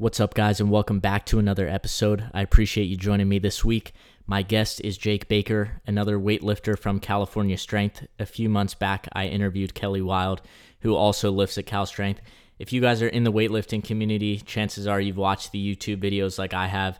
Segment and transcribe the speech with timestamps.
[0.00, 2.24] What's up, guys, and welcome back to another episode.
[2.32, 3.92] I appreciate you joining me this week.
[4.26, 8.06] My guest is Jake Baker, another weightlifter from California Strength.
[8.18, 10.40] A few months back, I interviewed Kelly Wild,
[10.80, 12.22] who also lifts at Cal Strength.
[12.58, 16.38] If you guys are in the weightlifting community, chances are you've watched the YouTube videos
[16.38, 16.98] like I have.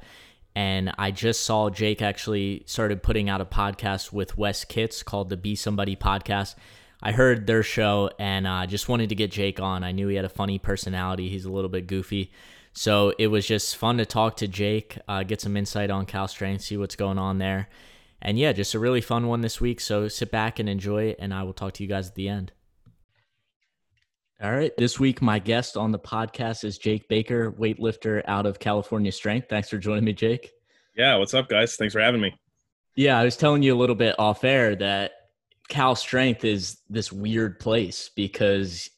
[0.54, 5.30] And I just saw Jake actually started putting out a podcast with Wes Kitts called
[5.30, 6.54] the Be Somebody podcast.
[7.02, 9.84] I heard their show and I uh, just wanted to get Jake on.
[9.84, 12.30] I knew he had a funny personality, he's a little bit goofy.
[12.72, 16.28] So it was just fun to talk to Jake, uh, get some insight on Cal
[16.28, 17.68] Strength, see what's going on there.
[18.22, 19.80] And yeah, just a really fun one this week.
[19.80, 22.28] So sit back and enjoy it, and I will talk to you guys at the
[22.28, 22.52] end.
[24.42, 24.72] All right.
[24.78, 29.48] This week, my guest on the podcast is Jake Baker, weightlifter out of California Strength.
[29.50, 30.50] Thanks for joining me, Jake.
[30.96, 31.16] Yeah.
[31.16, 31.76] What's up, guys?
[31.76, 32.34] Thanks for having me.
[32.96, 33.18] Yeah.
[33.18, 35.12] I was telling you a little bit off air that
[35.68, 38.88] Cal Strength is this weird place because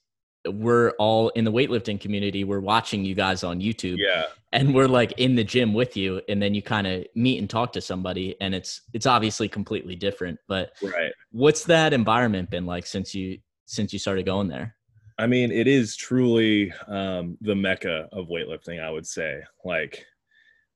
[0.47, 2.45] we're all in the weightlifting community.
[2.45, 3.97] We're watching you guys on YouTube.
[3.99, 4.27] Yeah.
[4.53, 6.21] And we're like in the gym with you.
[6.29, 9.95] And then you kind of meet and talk to somebody and it's it's obviously completely
[9.95, 10.39] different.
[10.49, 11.13] But right.
[11.31, 14.75] what's that environment been like since you since you started going there?
[15.19, 19.41] I mean, it is truly um, the mecca of weightlifting, I would say.
[19.65, 20.05] Like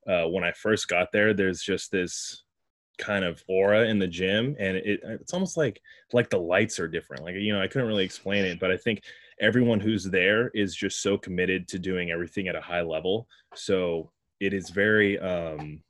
[0.08, 2.44] uh, when I first got there, there's just this
[2.98, 5.82] kind of aura in the gym and it, it's almost like
[6.14, 8.76] like the lights are different like you know i couldn't really explain it but i
[8.76, 9.02] think
[9.40, 13.28] everyone who's there is just so committed to doing everything at a high level.
[13.54, 14.10] So
[14.40, 15.82] it is very um,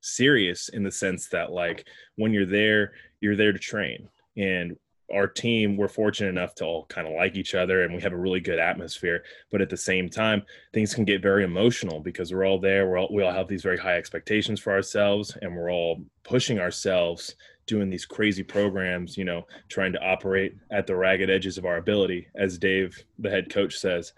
[0.00, 1.86] serious in the sense that, like,
[2.16, 4.08] when you're there, you're there to train.
[4.36, 4.76] And
[5.12, 8.12] our team, we're fortunate enough to all kind of like each other and we have
[8.12, 9.24] a really good atmosphere.
[9.50, 10.42] But at the same time,
[10.74, 12.86] things can get very emotional because we're all there.
[12.86, 16.58] We're all, we all have these very high expectations for ourselves and we're all pushing
[16.58, 17.36] ourselves
[17.68, 21.76] doing these crazy programs, you know, trying to operate at the ragged edges of our
[21.76, 24.12] ability, as Dave, the head coach, says.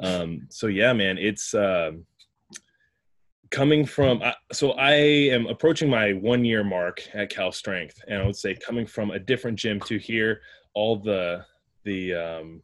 [0.00, 1.92] Um, so yeah, man, it's uh,
[3.50, 4.20] coming from.
[4.22, 8.36] Uh, so I am approaching my one year mark at Cal Strength, and I would
[8.36, 10.40] say coming from a different gym to here,
[10.74, 11.44] all the
[11.84, 12.62] the um,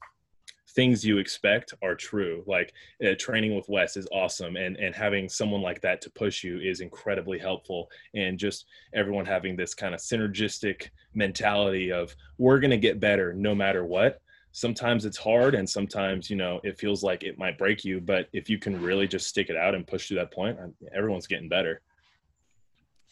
[0.75, 2.43] things you expect are true.
[2.47, 2.73] Like
[3.05, 6.59] uh, training with Wes is awesome, and and having someone like that to push you
[6.59, 7.91] is incredibly helpful.
[8.15, 13.55] And just everyone having this kind of synergistic mentality of we're gonna get better no
[13.55, 14.21] matter what.
[14.55, 18.01] Sometimes it's hard, and sometimes you know it feels like it might break you.
[18.01, 20.59] But if you can really just stick it out and push to that point,
[20.95, 21.81] everyone's getting better.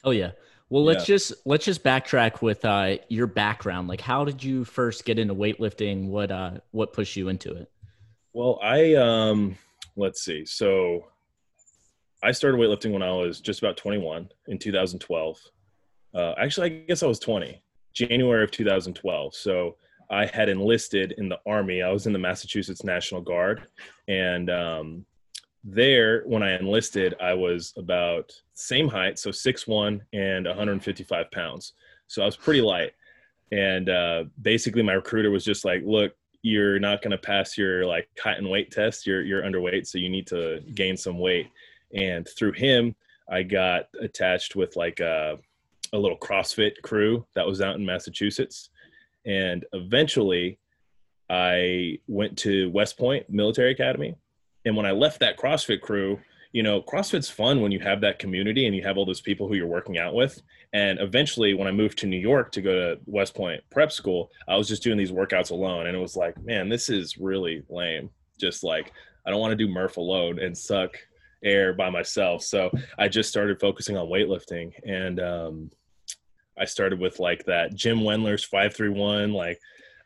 [0.04, 0.32] Oh yeah.
[0.70, 1.16] Well, let's yeah.
[1.16, 3.88] just let's just backtrack with uh, your background.
[3.88, 6.06] Like, how did you first get into weightlifting?
[6.06, 7.70] What uh, what pushed you into it?
[8.32, 9.56] Well, I um,
[9.96, 10.46] let's see.
[10.46, 11.06] So,
[12.22, 15.38] I started weightlifting when I was just about 21 in 2012.
[16.14, 17.60] Uh, actually, I guess I was 20,
[17.92, 19.34] January of 2012.
[19.34, 19.76] So
[20.10, 21.82] I had enlisted in the army.
[21.82, 23.62] I was in the Massachusetts National Guard,
[24.08, 25.06] and um,
[25.62, 31.72] there when i enlisted i was about same height so 6'1 and 155 pounds.
[32.06, 32.92] So i was pretty light.
[33.52, 36.12] And uh, basically my recruiter was just like look
[36.42, 39.06] you're not going to pass your like height and weight test.
[39.06, 41.48] You're you're underweight so you need to gain some weight.
[41.94, 42.94] And through him
[43.28, 45.38] i got attached with like a,
[45.92, 48.70] a little crossfit crew that was out in massachusetts.
[49.24, 50.58] And eventually
[51.30, 54.14] i went to west point military academy
[54.64, 56.20] and when I left that CrossFit crew,
[56.52, 59.46] you know, CrossFit's fun when you have that community and you have all those people
[59.46, 60.42] who you're working out with.
[60.72, 64.30] And eventually, when I moved to New York to go to West Point prep school,
[64.48, 65.86] I was just doing these workouts alone.
[65.86, 68.10] And it was like, man, this is really lame.
[68.38, 68.92] Just like,
[69.26, 70.96] I don't want to do Murph alone and suck
[71.44, 72.42] air by myself.
[72.42, 74.72] So I just started focusing on weightlifting.
[74.84, 75.70] And um,
[76.58, 79.60] I started with like that Jim Wendler's 531, like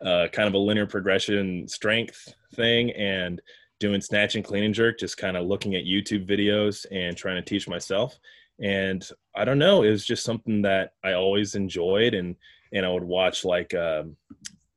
[0.05, 2.90] uh, kind of a linear progression strength thing.
[2.93, 3.40] And
[3.81, 7.37] doing snatch and clean and jerk, just kind of looking at YouTube videos and trying
[7.37, 8.19] to teach myself.
[8.61, 12.37] And I don't know, it was just something that I always enjoyed, and
[12.73, 14.17] and I would watch like um,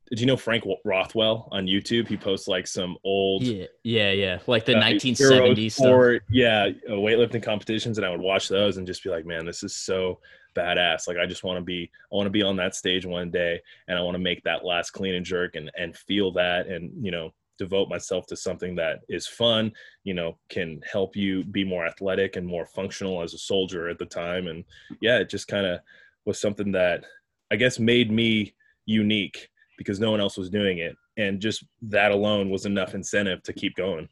[0.09, 2.07] did you know Frank Rothwell on YouTube?
[2.07, 5.87] He posts like some old, yeah, yeah, yeah, like the uh, 1970s stuff.
[6.29, 9.63] Yeah, uh, weightlifting competitions, and I would watch those and just be like, man, this
[9.63, 10.19] is so
[10.55, 11.07] badass.
[11.07, 13.59] Like I just want to be, I want to be on that stage one day,
[13.87, 16.91] and I want to make that last clean and jerk and and feel that, and
[17.03, 19.71] you know, devote myself to something that is fun.
[20.03, 23.99] You know, can help you be more athletic and more functional as a soldier at
[23.99, 24.63] the time, and
[25.01, 25.79] yeah, it just kind of
[26.25, 27.05] was something that
[27.51, 28.53] I guess made me
[28.85, 30.95] unique because no one else was doing it.
[31.17, 34.09] And just that alone was enough incentive to keep going.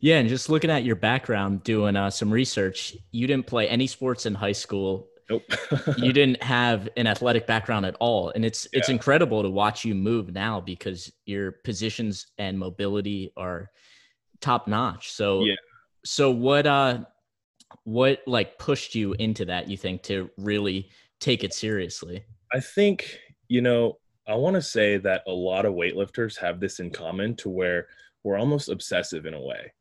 [0.00, 3.86] Yeah, and just looking at your background, doing uh, some research, you didn't play any
[3.86, 5.08] sports in high school.
[5.30, 5.42] Nope.
[5.96, 8.80] you didn't have an athletic background at all, and it's yeah.
[8.80, 13.70] it's incredible to watch you move now because your positions and mobility are
[14.40, 15.12] top notch.
[15.12, 15.54] So yeah.
[16.04, 17.04] So what uh
[17.84, 19.68] what like pushed you into that?
[19.68, 20.90] You think to really
[21.20, 22.24] take it seriously?
[22.52, 23.18] I think
[23.48, 27.34] you know I want to say that a lot of weightlifters have this in common
[27.36, 27.88] to where
[28.22, 29.72] we're almost obsessive in a way.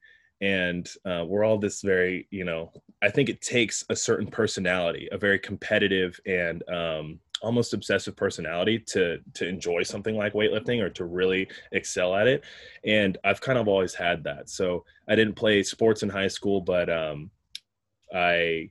[0.43, 5.07] And uh, we're all this very, you know, I think it takes a certain personality,
[5.13, 10.89] a very competitive and um, almost obsessive personality to to enjoy something like weightlifting or
[10.89, 12.43] to really excel at it.
[12.83, 14.49] And I've kind of always had that.
[14.49, 17.31] So I didn't play sports in high school, but um,
[18.13, 18.69] I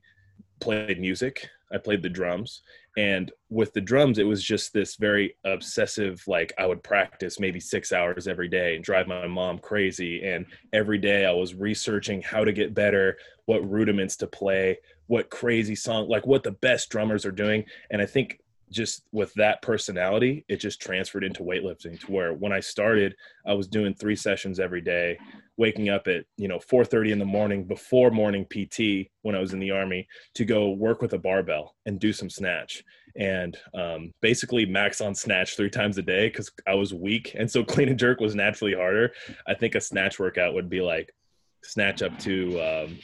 [0.61, 1.49] played music.
[1.73, 2.61] I played the drums
[2.97, 7.59] and with the drums it was just this very obsessive like i would practice maybe
[7.59, 10.25] six hours every day and drive my mom crazy.
[10.25, 13.17] And every day i was researching how to get better
[13.47, 17.65] what rudiments to play what crazy song like what the best drummers are doing.
[17.91, 18.41] And i think
[18.73, 23.15] just with that personality, it just transferred into weightlifting to where when I started,
[23.47, 25.19] I was doing three sessions every day,
[25.57, 29.53] waking up at, you know, 4:30 in the morning before morning PT when I was
[29.53, 32.83] in the army to go work with a barbell and do some snatch
[33.15, 37.35] and um, basically max on snatch three times a day because I was weak.
[37.39, 39.13] And so clean and jerk was naturally harder.
[39.47, 41.15] I think a snatch workout would be like
[41.63, 42.99] snatch up to, um,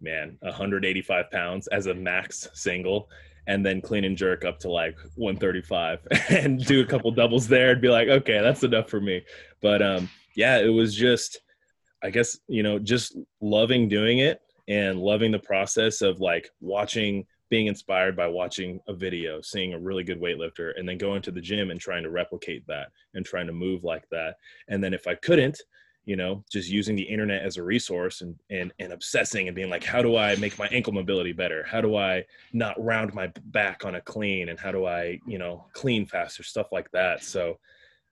[0.00, 3.08] man, 185 pounds as a max single
[3.46, 7.72] and then clean and jerk up to like 135 and do a couple doubles there
[7.72, 9.22] and be like, okay, that's enough for me.
[9.60, 11.40] But um, yeah, it was just,
[12.02, 17.26] I guess, you know, just loving doing it and loving the process of like watching,
[17.50, 21.30] being inspired by watching a video, seeing a really good weightlifter, and then going to
[21.30, 24.36] the gym and trying to replicate that and trying to move like that.
[24.68, 25.60] And then if I couldn't,
[26.04, 29.70] you know just using the internet as a resource and and and obsessing and being
[29.70, 31.64] like how do i make my ankle mobility better?
[31.68, 34.48] How do i not round my back on a clean?
[34.48, 36.42] And how do i you know clean faster?
[36.42, 37.22] Stuff like that.
[37.22, 37.58] So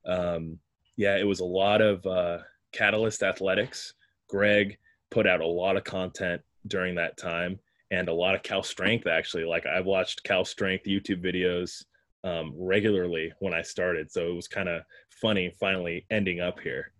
[0.06, 0.58] um
[0.96, 2.38] yeah it was a lot of uh
[2.72, 3.94] catalyst athletics.
[4.28, 4.78] Greg
[5.10, 7.58] put out a lot of content during that time
[7.90, 9.44] and a lot of cal strength actually.
[9.44, 11.84] Like i watched cal strength youtube videos
[12.22, 14.12] um, regularly when i started.
[14.12, 16.92] So it was kind of funny finally ending up here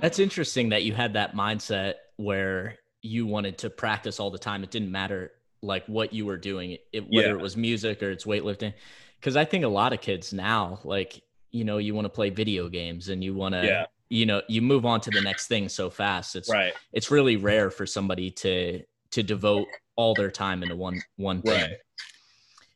[0.00, 4.64] that's interesting that you had that mindset where you wanted to practice all the time.
[4.64, 5.32] It didn't matter
[5.62, 7.34] like what you were doing, it, whether yeah.
[7.34, 8.74] it was music or it's weightlifting.
[9.20, 12.30] Because I think a lot of kids now, like you know, you want to play
[12.30, 13.86] video games and you want to, yeah.
[14.08, 16.34] you know, you move on to the next thing so fast.
[16.34, 16.72] It's right.
[16.92, 18.82] It's really rare for somebody to
[19.12, 21.60] to devote all their time into one one thing.
[21.60, 21.76] Right.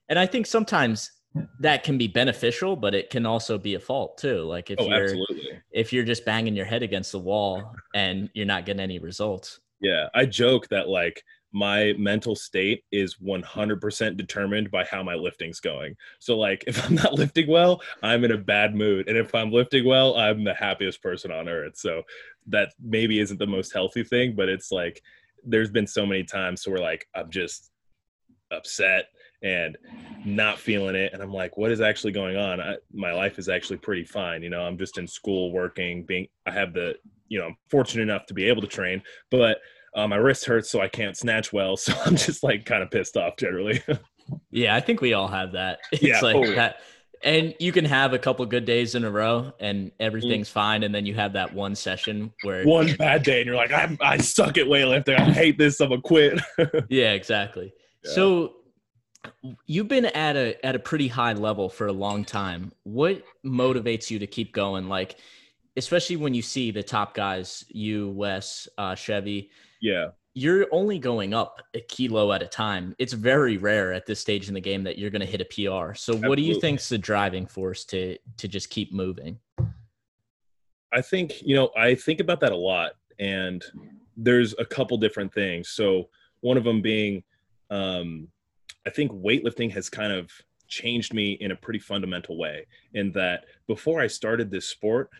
[0.08, 1.10] And I think sometimes
[1.60, 4.42] that can be beneficial, but it can also be a fault too.
[4.42, 5.60] Like if oh, you're absolutely.
[5.70, 9.60] if you're just banging your head against the wall and you're not getting any results.
[9.80, 11.22] Yeah, I joke that like
[11.52, 15.94] my mental state is 100% determined by how my lifting's going.
[16.18, 19.52] So like if I'm not lifting well, I'm in a bad mood, and if I'm
[19.52, 21.76] lifting well, I'm the happiest person on earth.
[21.76, 22.02] So
[22.48, 25.02] that maybe isn't the most healthy thing, but it's like
[25.44, 27.70] there's been so many times where like I'm just
[28.50, 29.06] upset
[29.42, 29.76] and
[30.24, 33.48] not feeling it and i'm like what is actually going on I, my life is
[33.48, 36.96] actually pretty fine you know i'm just in school working being i have the
[37.28, 39.58] you know i'm fortunate enough to be able to train but
[39.94, 42.90] uh, my wrist hurts so i can't snatch well so i'm just like kind of
[42.90, 43.80] pissed off generally
[44.50, 46.56] yeah i think we all have that it's yeah, like totally.
[46.56, 46.80] that
[47.24, 50.52] and you can have a couple good days in a row and everything's mm.
[50.52, 53.72] fine and then you have that one session where one bad day and you're like
[53.72, 56.40] i i suck at weightlifting i hate this i'm gonna quit
[56.88, 57.72] yeah exactly
[58.04, 58.12] yeah.
[58.12, 58.54] so
[59.66, 62.72] you've been at a at a pretty high level for a long time.
[62.84, 64.88] What motivates you to keep going?
[64.88, 65.16] Like,
[65.76, 69.50] especially when you see the top guys, you, Wes, uh, Chevy.
[69.80, 70.08] Yeah.
[70.34, 72.94] You're only going up a kilo at a time.
[72.98, 75.44] It's very rare at this stage in the game that you're going to hit a
[75.44, 75.94] PR.
[75.94, 76.28] So, Absolutely.
[76.28, 79.38] what do you think's the driving force to to just keep moving?
[80.92, 83.64] I think you know I think about that a lot, and
[84.16, 85.70] there's a couple different things.
[85.70, 86.08] So,
[86.40, 87.24] one of them being
[87.70, 88.28] um,
[88.88, 90.30] I think weightlifting has kind of
[90.66, 92.66] changed me in a pretty fundamental way.
[92.94, 95.10] In that, before I started this sport,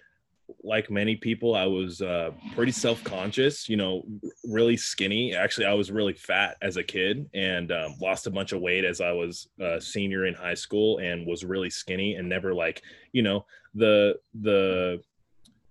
[0.64, 4.04] like many people, I was uh, pretty self conscious, you know,
[4.42, 5.34] really skinny.
[5.34, 8.87] Actually, I was really fat as a kid and um, lost a bunch of weight
[8.87, 12.82] as I was a senior in high school and was really skinny and never like,
[13.12, 13.44] you know,
[13.75, 15.02] the, the,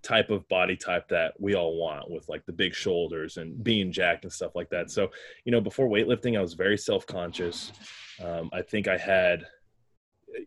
[0.02, 3.90] type of body type that we all want with like the big shoulders and being
[3.92, 4.90] jacked and stuff like that.
[4.90, 5.10] So,
[5.44, 7.72] you know, before weightlifting, I was very self conscious.
[8.22, 9.44] Um, I think I had,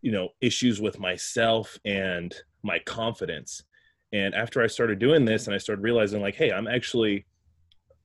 [0.02, 3.64] you know, issues with myself and my confidence.
[4.14, 7.26] And after I started doing this and I started realizing, like, hey, I'm actually,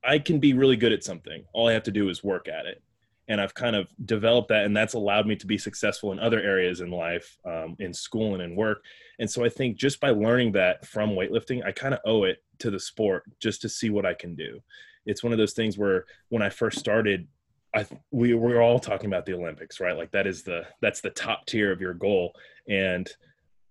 [0.04, 1.44] I can be really good at something.
[1.52, 2.82] All I have to do is work at it.
[3.28, 6.40] And I've kind of developed that, and that's allowed me to be successful in other
[6.40, 8.84] areas in life, um, in school and in work.
[9.18, 12.42] And so I think just by learning that from weightlifting, I kind of owe it
[12.60, 14.60] to the sport just to see what I can do.
[15.06, 17.26] It's one of those things where when I first started,
[17.74, 19.96] I we we're all talking about the Olympics, right?
[19.96, 22.32] Like that is the that's the top tier of your goal,
[22.68, 23.08] and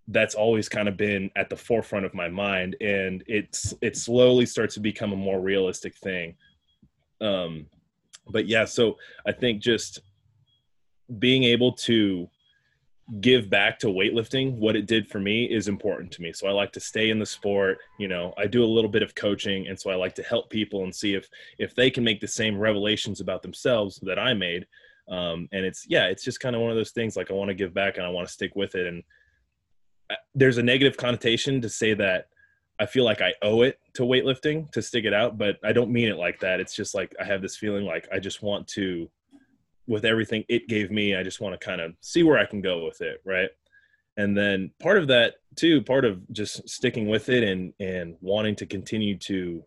[0.08, 4.46] that's always kind of been at the forefront of my mind and it's it slowly
[4.46, 6.34] starts to become a more realistic thing
[7.20, 7.66] um
[8.28, 10.00] but yeah so i think just
[11.18, 12.28] being able to
[13.20, 16.32] give back to weightlifting what it did for me is important to me.
[16.32, 19.02] So i like to stay in the sport you know i do a little bit
[19.02, 21.28] of coaching and so i like to help people and see if
[21.58, 24.66] if they can make the same revelations about themselves that i made.
[25.08, 27.48] Um, and it's yeah it's just kind of one of those things like i want
[27.48, 28.88] to give back and i want to stick with it.
[28.88, 29.04] And
[30.34, 32.26] there's a negative connotation to say that
[32.78, 35.90] I feel like I owe it to weightlifting to stick it out, but I don't
[35.90, 36.60] mean it like that.
[36.60, 39.10] It's just like I have this feeling like I just want to,
[39.86, 42.60] with everything it gave me, I just want to kind of see where I can
[42.60, 43.48] go with it, right?
[44.18, 48.56] And then part of that too, part of just sticking with it and and wanting
[48.56, 49.64] to continue to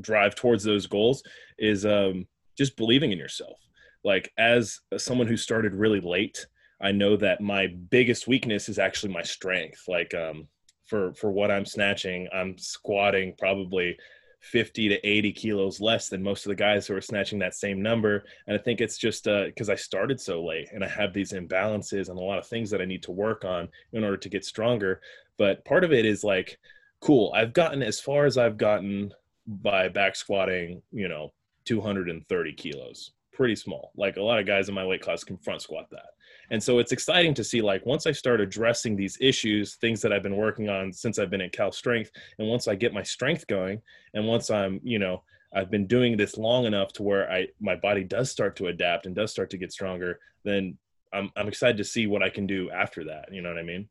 [0.00, 1.22] drive towards those goals
[1.58, 3.58] is um, just believing in yourself.
[4.02, 6.46] Like as someone who started really late,
[6.80, 9.84] I know that my biggest weakness is actually my strength.
[9.88, 10.48] Like um,
[10.94, 13.98] for for what I'm snatching, I'm squatting probably
[14.38, 17.82] 50 to 80 kilos less than most of the guys who are snatching that same
[17.82, 18.24] number.
[18.46, 21.32] And I think it's just because uh, I started so late and I have these
[21.32, 24.28] imbalances and a lot of things that I need to work on in order to
[24.28, 25.00] get stronger.
[25.36, 26.58] But part of it is like,
[27.00, 29.12] cool, I've gotten as far as I've gotten
[29.46, 31.32] by back squatting, you know,
[31.64, 33.12] 230 kilos.
[33.32, 33.90] Pretty small.
[33.96, 36.10] Like a lot of guys in my weight class can front squat that.
[36.50, 40.12] And so it's exciting to see like once I start addressing these issues, things that
[40.12, 43.02] I've been working on since I've been at Cal Strength, and once I get my
[43.02, 43.80] strength going,
[44.14, 45.22] and once I'm, you know,
[45.54, 49.06] I've been doing this long enough to where I my body does start to adapt
[49.06, 50.76] and does start to get stronger, then
[51.12, 53.32] I'm I'm excited to see what I can do after that.
[53.32, 53.88] You know what I mean?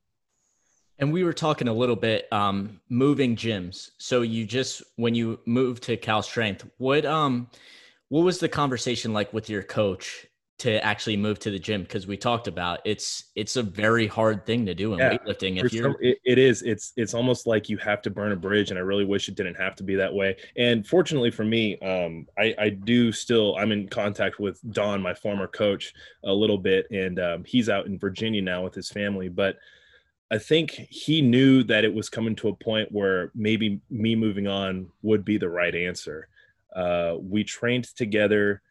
[1.00, 3.91] And we were talking a little bit um moving gyms.
[3.98, 7.48] So you just when you moved to Cal Strength, what um
[8.10, 10.27] what was the conversation like with your coach
[10.63, 14.46] to actually move to the gym because we talked about it's it's a very hard
[14.46, 15.62] thing to do in yeah, weightlifting.
[15.62, 18.70] if you're it, it is it's it's almost like you have to burn a bridge
[18.70, 20.38] and i really wish it didn't have to be that way.
[20.55, 25.13] And fortunately for me um i i do still i'm in contact with don my
[25.13, 25.93] former coach
[26.24, 29.58] a little bit and um, he's out in virginia now with his family but
[30.32, 34.48] I think he knew that it was coming to a point where maybe me moving
[34.48, 36.27] on would be the right answer.
[36.75, 38.63] Uh, we trained together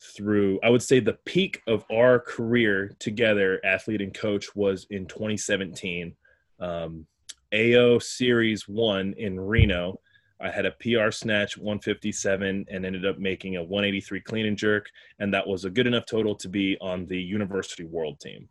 [0.00, 5.06] through i would say the peak of our career together athlete and coach was in
[5.06, 6.14] 2017
[6.60, 7.06] um,
[7.52, 10.00] ao series one in reno.
[10.40, 14.86] I had a pr snatch 157 and ended up making a 183 clean and jerk
[15.18, 18.48] and that was a good enough total to be on the university world team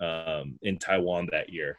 [0.00, 1.78] um, in taiwan that year.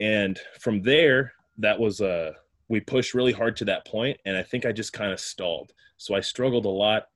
[0.00, 2.32] And from there that was a uh,
[2.68, 5.72] we pushed really hard to that point and i think i just kind of stalled.
[5.98, 7.08] So i struggled a lot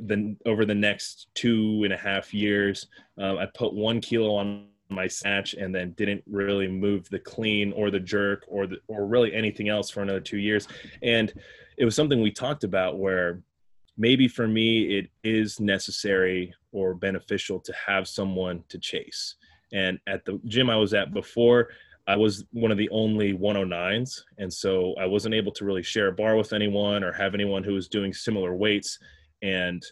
[0.00, 2.86] then over the next two and a half years,
[3.18, 7.72] um, I put one kilo on my snatch and then didn't really move the clean
[7.72, 10.66] or the jerk or the or really anything else for another two years.
[11.02, 11.32] And
[11.76, 13.42] it was something we talked about where
[13.96, 19.34] maybe for me it is necessary or beneficial to have someone to chase.
[19.72, 21.68] And at the gym I was at before,
[22.06, 24.22] I was one of the only 109s.
[24.38, 27.62] And so I wasn't able to really share a bar with anyone or have anyone
[27.62, 28.98] who was doing similar weights
[29.42, 29.84] and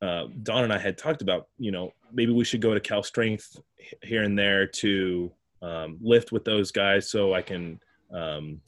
[0.00, 3.02] uh, Don and I had talked about, you know, maybe we should go to Cal
[3.02, 3.60] Strength
[4.02, 5.32] here and there to
[5.62, 7.80] um, lift with those guys so I can
[8.12, 8.60] um,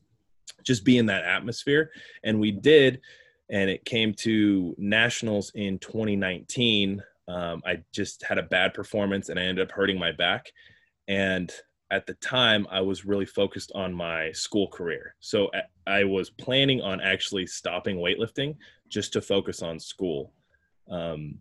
[0.65, 1.91] just be in that atmosphere.
[2.25, 3.01] And we did,
[3.49, 7.03] and it came to nationals in 2019.
[7.29, 10.51] Um, I just had a bad performance and I ended up hurting my back.
[11.07, 11.53] And
[11.93, 15.15] at the time, I was really focused on my school career.
[15.21, 15.51] So
[15.87, 18.57] I was planning on actually stopping weightlifting
[18.91, 20.33] just to focus on school.
[20.91, 21.39] Um,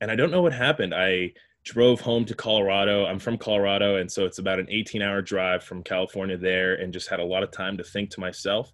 [0.00, 0.94] and I don't know what happened.
[0.94, 3.06] I drove home to Colorado.
[3.06, 6.92] I'm from Colorado, and so it's about an 18 hour drive from California there, and
[6.92, 8.72] just had a lot of time to think to myself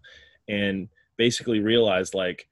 [0.49, 2.49] and basically realized like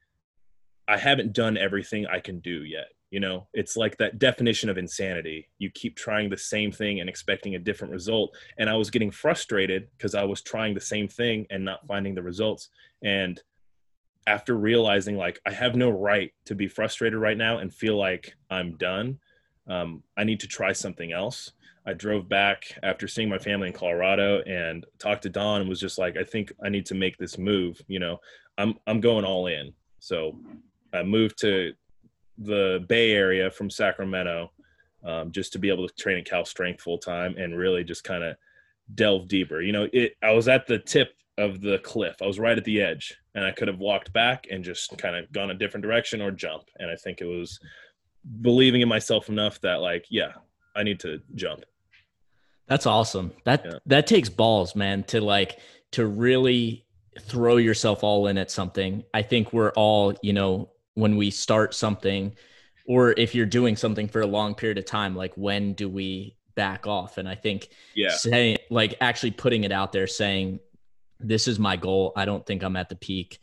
[0.88, 2.86] I haven't done everything I can do yet.
[3.10, 5.48] You know, it's like that definition of insanity.
[5.58, 8.36] You keep trying the same thing and expecting a different result.
[8.58, 12.16] And I was getting frustrated because I was trying the same thing and not finding
[12.16, 12.70] the results.
[13.04, 13.40] And
[14.26, 18.34] after realizing like I have no right to be frustrated right now and feel like
[18.50, 19.18] I'm done,
[19.66, 21.52] um, I need to try something else.
[21.86, 25.80] I drove back after seeing my family in Colorado and talked to Don and was
[25.80, 27.80] just like, I think I need to make this move.
[27.88, 28.20] You know,
[28.56, 29.72] I'm I'm going all in.
[29.98, 30.38] So
[30.92, 31.72] I moved to
[32.38, 34.50] the Bay Area from Sacramento
[35.04, 38.04] um, just to be able to train at Cal Strength full time and really just
[38.04, 38.36] kind of
[38.94, 39.60] delve deeper.
[39.60, 42.16] You know, it I was at the tip of the cliff.
[42.22, 45.16] I was right at the edge, and I could have walked back and just kind
[45.16, 46.64] of gone a different direction or jump.
[46.78, 47.58] And I think it was
[48.40, 50.32] believing in myself enough that like, yeah,
[50.76, 51.64] I need to jump.
[52.66, 53.32] That's awesome.
[53.44, 53.78] That yeah.
[53.86, 55.58] that takes balls, man, to like
[55.92, 56.86] to really
[57.20, 59.04] throw yourself all in at something.
[59.12, 62.34] I think we're all, you know, when we start something
[62.86, 66.36] or if you're doing something for a long period of time, like when do we
[66.54, 67.18] back off?
[67.18, 70.60] And I think yeah, saying like actually putting it out there saying
[71.28, 72.12] this is my goal.
[72.16, 73.40] I don't think I'm at the peak.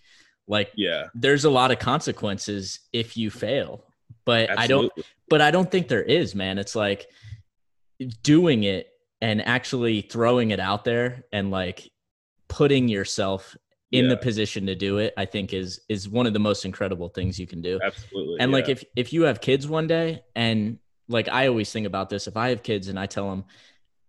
[0.48, 3.86] Like yeah, there's a lot of consequences if you fail.
[4.26, 4.64] But Absolutely.
[4.64, 4.92] I don't
[5.30, 6.58] but I don't think there is, man.
[6.58, 7.08] It's like
[8.24, 8.88] doing it
[9.22, 11.90] and actually throwing it out there and like
[12.48, 13.56] putting yourself
[13.92, 14.10] in yeah.
[14.12, 17.40] the position to do it i think is is one of the most incredible things
[17.40, 18.58] you can do absolutely and yeah.
[18.58, 22.28] like if if you have kids one day and like i always think about this
[22.28, 23.44] if i have kids and i tell them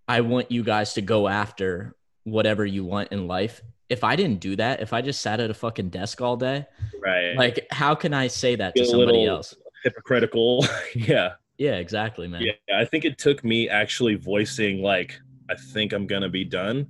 [0.09, 4.41] i want you guys to go after whatever you want in life if i didn't
[4.41, 6.65] do that if i just sat at a fucking desk all day
[7.03, 10.65] right like how can i say that to somebody else hypocritical
[10.95, 12.43] yeah yeah, exactly, man.
[12.43, 16.89] Yeah, I think it took me actually voicing like I think I'm gonna be done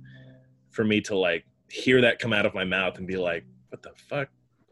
[0.71, 3.83] for me to like hear that come out of my mouth and be like, what
[3.83, 4.29] the fuck?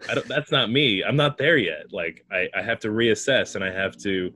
[0.10, 1.04] I don't, that's not me.
[1.04, 1.94] I'm not there yet.
[1.94, 4.34] Like I, I have to reassess and I have to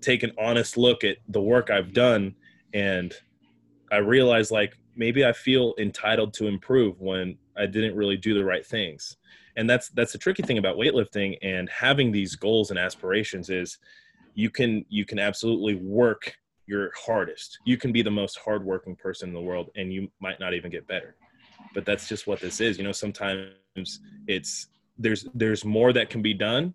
[0.00, 2.34] take an honest look at the work I've done.
[2.72, 3.12] And
[3.90, 8.44] I realize like maybe I feel entitled to improve when I didn't really do the
[8.44, 9.16] right things.
[9.56, 13.78] And that's that's the tricky thing about weightlifting and having these goals and aspirations is
[14.34, 16.36] you can you can absolutely work
[16.66, 17.58] your hardest.
[17.66, 20.70] You can be the most hardworking person in the world, and you might not even
[20.70, 21.16] get better.
[21.74, 22.78] But that's just what this is.
[22.78, 23.88] You know, sometimes
[24.28, 26.74] it's there's there's more that can be done,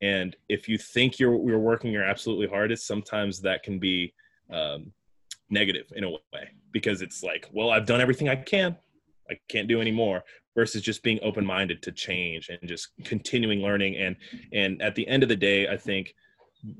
[0.00, 4.14] and if you think you're you're working your absolutely hardest, sometimes that can be
[4.50, 4.92] um,
[5.50, 8.76] negative in a way because it's like, well, I've done everything I can.
[9.30, 13.60] I can't do any more versus just being open minded to change and just continuing
[13.60, 14.16] learning and
[14.52, 16.14] and at the end of the day, I think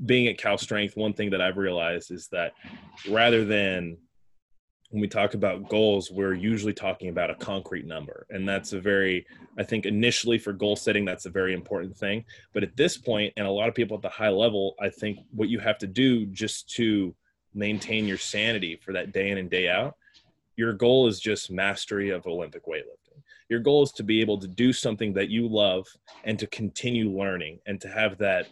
[0.07, 2.53] being at Cal Strength, one thing that I've realized is that
[3.09, 3.97] rather than
[4.91, 8.27] when we talk about goals, we're usually talking about a concrete number.
[8.31, 9.27] And that's a very,
[9.59, 12.25] I think initially for goal setting, that's a very important thing.
[12.55, 15.19] But at this point, and a lot of people at the high level, I think
[15.31, 17.15] what you have to do just to
[17.59, 19.97] maintain your sanity for that day in and day out,
[20.57, 23.23] your goal is just mastery of Olympic weightlifting.
[23.49, 25.87] Your goal is to be able to do something that you love
[26.25, 28.49] and to continue learning and to have that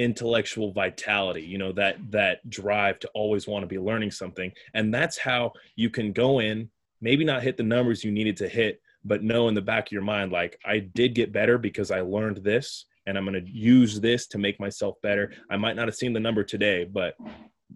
[0.00, 4.94] intellectual vitality you know that that drive to always want to be learning something and
[4.94, 6.70] that's how you can go in
[7.02, 9.92] maybe not hit the numbers you needed to hit but know in the back of
[9.92, 13.50] your mind like i did get better because i learned this and i'm going to
[13.50, 17.14] use this to make myself better i might not have seen the number today but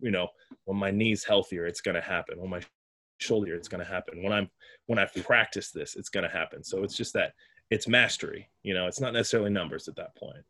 [0.01, 0.29] you know
[0.65, 2.61] when my knee's healthier it's going to happen when my
[3.19, 4.51] shoulder it's going to happen when i'm
[4.87, 7.33] when i've practiced this it's going to happen so it's just that
[7.71, 10.45] it's mastery you know it's not necessarily numbers at that point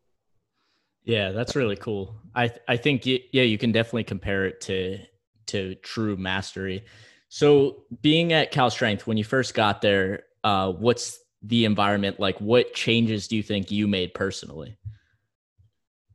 [1.05, 2.15] yeah, that's really cool.
[2.33, 4.99] I I think yeah, you can definitely compare it to
[5.47, 6.83] to true mastery.
[7.29, 12.41] So, being at Cal Strength when you first got there, uh, what's the environment like?
[12.41, 14.77] What changes do you think you made personally?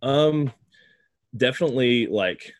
[0.03, 0.53] Um,
[1.37, 2.53] definitely like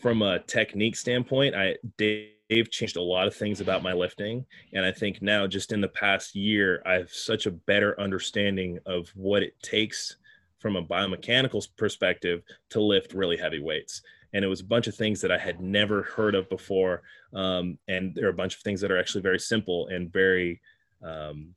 [0.00, 4.84] from a technique standpoint, I Dave changed a lot of things about my lifting, and
[4.84, 9.08] I think now just in the past year, I have such a better understanding of
[9.14, 10.16] what it takes
[10.58, 14.02] from a biomechanical perspective to lift really heavy weights.
[14.32, 17.02] And it was a bunch of things that i had never heard of before.
[17.32, 20.60] Um, and there are a bunch of things that are actually very simple and very
[21.02, 21.54] um,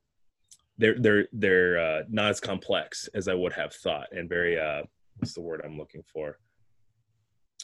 [0.80, 4.82] they're they're they're uh, not as complex as i would have thought and very uh,
[5.18, 6.40] what's the word i'm looking for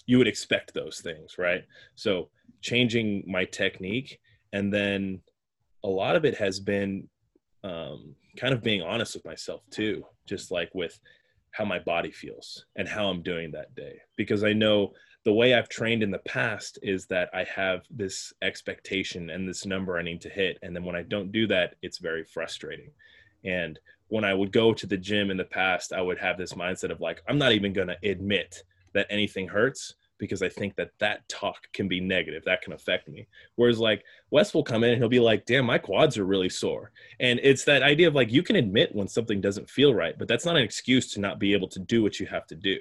[0.06, 1.64] you would expect those things right
[1.96, 2.30] so
[2.62, 4.20] changing my technique
[4.54, 5.20] and then
[5.84, 7.08] a lot of it has been
[7.64, 11.00] um, kind of being honest with myself too just like with
[11.52, 14.92] how my body feels and how I'm doing that day because I know
[15.24, 19.66] the way I've trained in the past is that I have this expectation and this
[19.66, 22.92] number I need to hit and then when I don't do that it's very frustrating.
[23.44, 26.54] And when I would go to the gym in the past I would have this
[26.54, 28.64] mindset of like I'm not even going to admit
[28.96, 32.44] that anything hurts because I think that that talk can be negative.
[32.46, 33.28] That can affect me.
[33.56, 36.50] Whereas like Wes will come in and he'll be like, damn, my quads are really
[36.50, 36.92] sore.
[37.20, 40.28] And it's that idea of like, you can admit when something doesn't feel right, but
[40.28, 42.80] that's not an excuse to not be able to do what you have to do.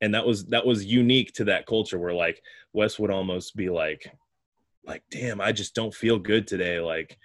[0.00, 2.42] And that was, that was unique to that culture where like
[2.72, 4.12] Wes would almost be like,
[4.84, 6.80] like, damn, I just don't feel good today.
[6.80, 7.18] Like,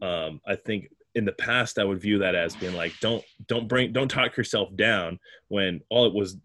[0.00, 3.68] um, I think in the past I would view that as being like, don't, don't
[3.68, 5.18] bring, don't talk yourself down
[5.48, 6.38] when all it was,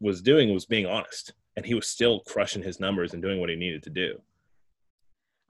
[0.00, 3.50] was doing was being honest and he was still crushing his numbers and doing what
[3.50, 4.20] he needed to do.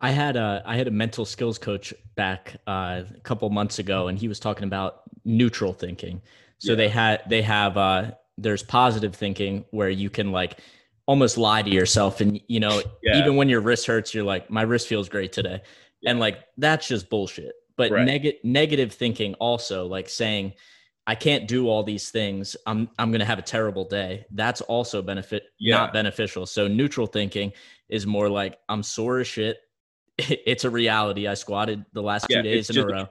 [0.01, 4.09] I had a I had a mental skills coach back uh, a couple months ago,
[4.09, 6.23] and he was talking about neutral thinking.
[6.59, 6.77] So yeah.
[6.77, 10.61] they had they have uh, there's positive thinking where you can like
[11.07, 13.19] almost lie to yourself, and you know yeah.
[13.19, 15.61] even when your wrist hurts, you're like my wrist feels great today,
[16.01, 16.11] yeah.
[16.11, 17.53] and like that's just bullshit.
[17.77, 18.07] But right.
[18.07, 20.55] neg- negative thinking also like saying
[21.09, 22.55] I can't do all these things.
[22.67, 24.27] I'm I'm going to have a terrible day.
[24.31, 25.79] That's also benefit yeah.
[25.79, 26.45] not beneficial.
[26.45, 27.53] So neutral thinking
[27.89, 29.59] is more like I'm sore as shit.
[30.19, 31.27] It's a reality.
[31.27, 33.07] I squatted the last yeah, two days in a row.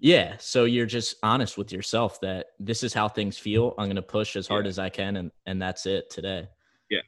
[0.00, 0.34] Yeah.
[0.38, 3.74] So you're just honest with yourself that this is how things feel.
[3.78, 4.70] I'm going to push as hard yeah.
[4.70, 6.46] as I can, and and that's it today.
[6.90, 7.00] Yeah.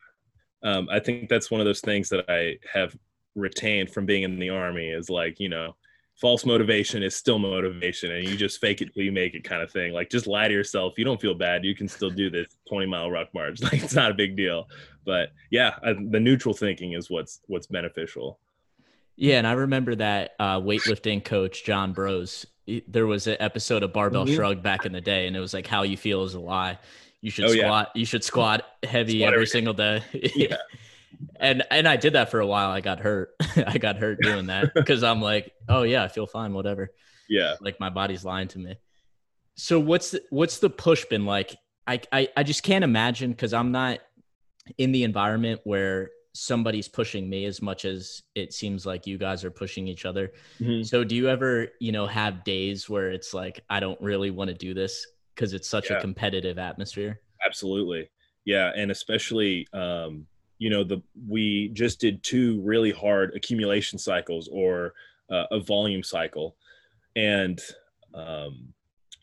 [0.63, 2.97] Um, I think that's one of those things that I have
[3.35, 5.77] retained from being in the army is like you know
[6.17, 9.63] false motivation is still motivation and you just fake it till you make it kind
[9.63, 9.93] of thing.
[9.93, 10.95] Like just lie to yourself.
[10.97, 11.65] You don't feel bad.
[11.65, 13.61] You can still do this 20 mile rock march.
[13.67, 14.69] Like it's not a big deal.
[15.05, 18.39] But yeah the neutral thinking is what's what's beneficial.
[19.17, 22.45] Yeah and i remember that uh, weightlifting coach john broz
[22.87, 24.35] there was an episode of barbell mm-hmm.
[24.35, 26.79] shrug back in the day and it was like how you feel is a lie.
[27.23, 27.99] You should oh, squat yeah.
[27.99, 30.03] you should squat heavy squat every, every single day.
[30.35, 30.57] Yeah
[31.41, 32.71] and and I did that for a while.
[32.71, 33.35] I got hurt.
[33.57, 36.91] I got hurt doing that because I'm like, oh yeah, I feel fine, whatever.
[37.29, 38.77] Yeah, like my body's lying to me.
[39.57, 41.57] So what's the, what's the push been like?
[41.87, 44.01] I I, I just can't imagine because I'm not
[44.79, 49.43] in the environment where somebody's pushing me as much as it seems like you guys
[49.43, 50.33] are pushing each other.
[50.61, 50.83] Mm-hmm.
[50.83, 54.49] So do you ever, you know, have days where it's like I don't really want
[54.49, 55.97] to do this because it's such yeah.
[55.97, 57.21] a competitive atmosphere?
[57.45, 58.11] Absolutely.
[58.45, 60.27] Yeah, and especially um
[60.59, 64.95] you know the we just did two really hard accumulation cycles or
[65.31, 66.57] uh, a volume cycle.
[67.15, 67.61] And
[68.15, 68.73] um,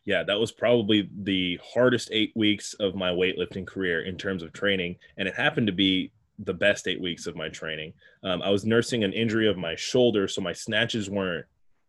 [0.06, 4.54] yeah that was probably the hardest eight weeks of my weightlifting career in terms of
[4.54, 4.98] training.
[5.17, 7.93] And it happened to be the best eight weeks of my training.
[8.24, 11.46] Um, i was nursing an injury of my shoulder so my snatches weren't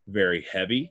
[0.08, 0.90] very heavy.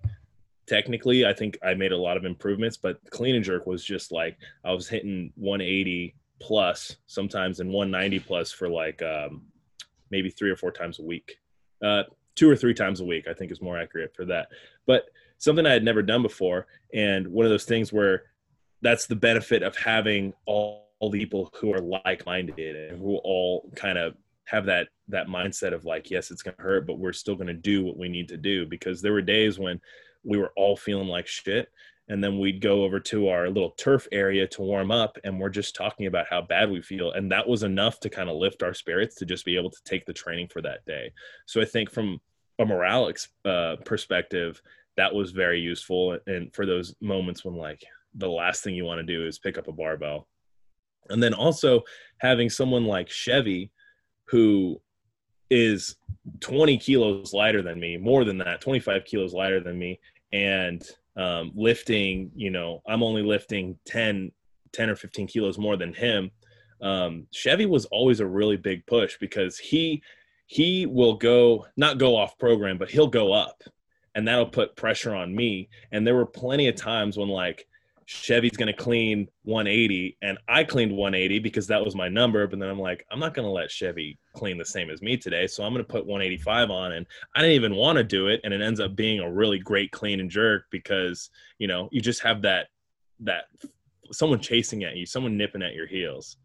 [0.65, 4.13] Technically i think i made a lot of improvements but clean and jerk was just
[4.13, 9.43] like i was hitting 180 plus sometimes and 190 plus for like um,
[10.11, 11.37] maybe three or four times a week.
[11.83, 12.03] Uh,
[12.35, 14.47] two or three times a week i think is more accurate for that.
[14.87, 15.05] But
[15.37, 18.23] something i had never done before and one of those things where
[18.81, 23.69] that's the benefit of having all, all the people who are like-minded and who all
[23.75, 24.15] kind of
[24.45, 27.47] have that that mindset of like yes it's going to hurt but we're still going
[27.47, 28.65] to do what we need to do.
[28.65, 29.79] Because there were days when
[30.23, 31.69] we were all feeling like shit
[32.09, 35.49] and then we'd go over to our little turf area to warm up and we're
[35.49, 38.61] just talking about how bad we feel and that was enough to kind of lift
[38.61, 41.11] our spirits to just be able to take the training for that day.
[41.45, 42.19] So i think from
[42.59, 43.11] a morale
[43.45, 44.61] uh, perspective
[44.97, 47.83] that was very useful and for those moments when like
[48.15, 50.27] the last thing you want to do is pick up a barbell.
[51.09, 51.81] And then also
[52.19, 53.71] having someone like chevy
[54.25, 54.79] who
[55.49, 55.95] is
[56.39, 59.99] 20 kilos lighter than me more than that 25 kilos lighter than me
[60.31, 60.83] and
[61.15, 64.31] um, lifting, you know, I'm only lifting 10,
[64.71, 66.31] 10 or 15 kilos more than him.
[66.81, 70.01] Um, Chevy was always a really big push because he,
[70.47, 73.63] he will go, not go off program, but he'll go up
[74.15, 75.69] and that'll put pressure on me.
[75.91, 77.65] And there were plenty of times when like
[78.13, 82.45] Chevy's going to clean 180 and I cleaned 180 because that was my number.
[82.47, 85.17] But then I'm like, I'm not going to let Chevy clean the same as me
[85.17, 85.47] today.
[85.47, 88.39] So I'm going to put 185 on and I didn't even want to do it.
[88.43, 92.01] And it ends up being a really great clean and jerk because, you know, you
[92.01, 92.67] just have that,
[93.21, 93.45] that
[94.11, 96.37] someone chasing at you, someone nipping at your heels.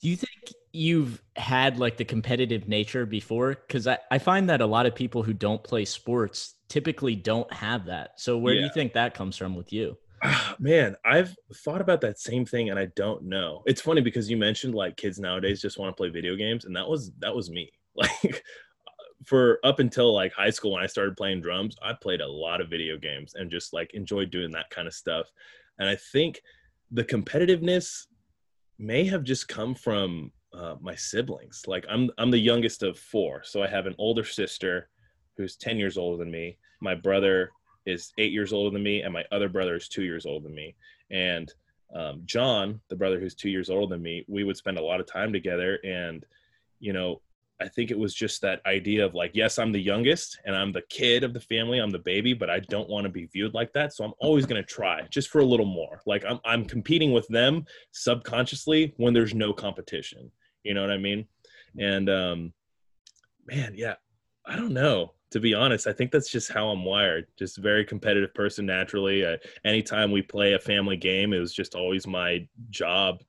[0.00, 3.54] Do you think you've had like the competitive nature before?
[3.54, 7.52] Cause I, I find that a lot of people who don't play sports typically don't
[7.52, 8.20] have that.
[8.20, 8.60] So where yeah.
[8.60, 9.96] do you think that comes from with you?
[10.58, 13.62] man, I've thought about that same thing and I don't know.
[13.66, 16.74] It's funny because you mentioned like kids nowadays just want to play video games and
[16.76, 17.72] that was that was me.
[17.98, 18.44] Like
[19.24, 22.60] for up until like high school when I started playing drums, I played a lot
[22.60, 25.26] of video games and just like enjoyed doing that kind of stuff.
[25.80, 26.40] And I think
[26.92, 28.06] the competitiveness
[28.78, 31.64] may have just come from uh, my siblings.
[31.66, 34.88] Like I'm I'm the youngest of four, so I have an older sister
[35.36, 36.58] who's ten years older than me.
[36.80, 37.50] My brother
[37.88, 40.54] is eight years older than me, and my other brother is two years older than
[40.54, 40.74] me.
[41.10, 41.52] And
[41.94, 45.00] um, John, the brother who's two years older than me, we would spend a lot
[45.00, 45.78] of time together.
[45.84, 46.24] And
[46.80, 47.20] you know,
[47.60, 50.72] I think it was just that idea of like, yes, I'm the youngest and I'm
[50.72, 53.52] the kid of the family, I'm the baby, but I don't want to be viewed
[53.52, 53.92] like that.
[53.92, 56.00] So I'm always going to try just for a little more.
[56.06, 60.30] Like I'm, I'm competing with them subconsciously when there's no competition.
[60.62, 61.26] You know what I mean?
[61.80, 62.52] And um,
[63.46, 63.94] man, yeah,
[64.46, 65.14] I don't know.
[65.32, 67.26] To be honest, I think that's just how I'm wired.
[67.38, 69.26] Just a very competitive person naturally.
[69.26, 73.22] Uh, anytime we play a family game, it was just always my job.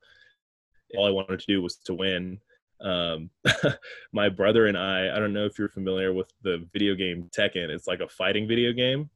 [0.96, 2.40] All I wanted to do was to win
[2.80, 3.30] um,
[4.12, 7.68] my brother and I, I don't know if you're familiar with the video game Tekken.
[7.68, 9.10] It's like a fighting video game,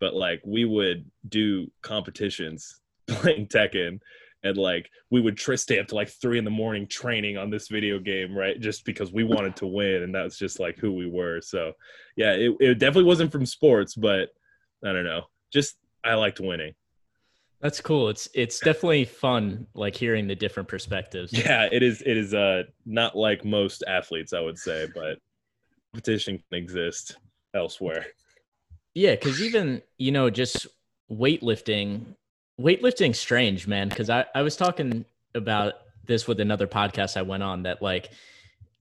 [0.00, 4.00] but like we would do competitions playing Tekken
[4.44, 7.50] and like we would tr- stay up to like three in the morning training on
[7.50, 8.60] this video game, right?
[8.60, 11.40] Just because we wanted to win, and that's just like who we were.
[11.40, 11.72] So,
[12.16, 14.28] yeah, it, it definitely wasn't from sports, but
[14.84, 15.22] I don't know.
[15.52, 16.74] Just I liked winning.
[17.62, 18.10] That's cool.
[18.10, 21.32] It's it's definitely fun like hearing the different perspectives.
[21.44, 25.18] Yeah, it is it is uh not like most athletes I would say, but
[25.92, 27.16] competition can exist
[27.54, 28.04] elsewhere.
[28.92, 30.66] Yeah, cuz even, you know, just
[31.10, 32.14] weightlifting,
[32.60, 35.74] weightlifting strange, man, cuz I I was talking about
[36.06, 38.10] this with another podcast I went on that like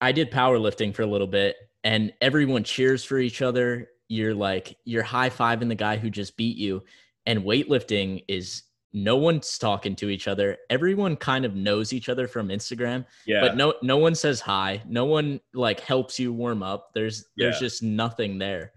[0.02, 3.90] I did powerlifting for a little bit and everyone cheers for each other.
[4.08, 6.84] You're like you're high-fiving the guy who just beat you
[7.26, 10.58] and weightlifting is no one's talking to each other.
[10.70, 13.06] Everyone kind of knows each other from Instagram.
[13.26, 13.42] Yeah.
[13.42, 14.84] But no no one says hi.
[14.88, 16.92] No one like helps you warm up.
[16.94, 17.60] There's there's yeah.
[17.60, 18.74] just nothing there.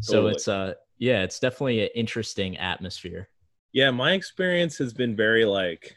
[0.00, 0.32] So totally.
[0.32, 3.28] it's uh yeah, it's definitely an interesting atmosphere.
[3.72, 5.96] Yeah, my experience has been very like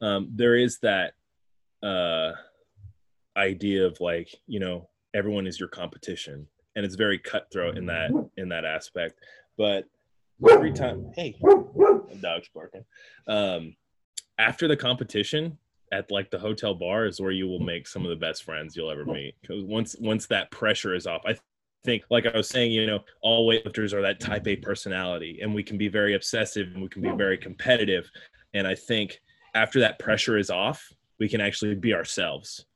[0.00, 1.14] um there is that
[1.82, 2.32] uh
[3.36, 8.10] idea of like, you know, everyone is your competition and it's very cutthroat in that
[8.36, 9.18] in that aspect.
[9.56, 9.84] But
[10.48, 11.36] every time hey
[12.20, 12.84] dog's barking.
[13.28, 13.76] Um,
[14.38, 15.58] after the competition
[15.92, 18.74] at like the hotel bar is where you will make some of the best friends
[18.74, 19.34] you'll ever meet.
[19.40, 21.36] Because once once that pressure is off, I
[21.84, 25.54] think like I was saying, you know, all weightlifters are that type A personality, and
[25.54, 28.10] we can be very obsessive and we can be very competitive.
[28.54, 29.20] And I think
[29.54, 32.66] after that pressure is off, we can actually be ourselves.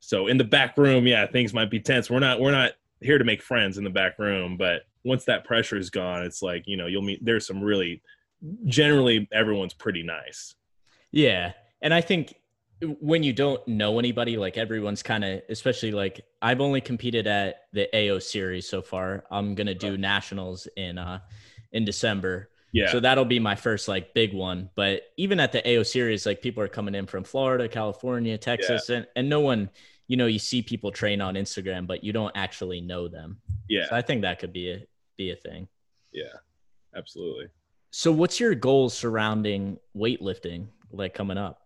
[0.00, 2.10] So in the back room, yeah, things might be tense.
[2.10, 5.44] We're not we're not here to make friends in the back room, but once that
[5.44, 8.02] pressure is gone, it's like, you know, you'll meet there's some really
[8.66, 10.54] generally everyone's pretty nice.
[11.10, 11.52] Yeah.
[11.80, 12.34] And I think
[13.00, 17.66] when you don't know anybody, like everyone's kind of, especially like I've only competed at
[17.72, 19.24] the AO series so far.
[19.30, 21.20] I'm gonna do nationals in uh
[21.72, 22.50] in December.
[22.72, 22.90] Yeah.
[22.90, 24.70] So that'll be my first like big one.
[24.74, 28.88] But even at the AO series, like people are coming in from Florida, California, Texas,
[28.88, 28.96] yeah.
[28.96, 29.68] and, and no one,
[30.08, 33.38] you know, you see people train on Instagram, but you don't actually know them.
[33.68, 33.88] Yeah.
[33.88, 35.68] So I think that could be a be a thing.
[36.12, 36.24] Yeah,
[36.94, 37.48] absolutely.
[37.90, 41.61] So, what's your goals surrounding weightlifting like coming up?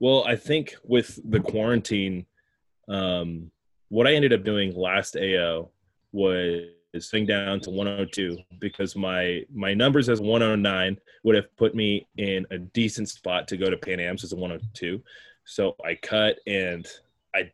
[0.00, 2.26] Well, I think with the quarantine,
[2.88, 3.50] um,
[3.88, 5.70] what I ended up doing last AO
[6.12, 6.62] was
[7.00, 12.46] swing down to 102 because my my numbers as 109 would have put me in
[12.50, 15.02] a decent spot to go to Pan Am's as a 102.
[15.44, 16.86] So I cut and
[17.34, 17.50] I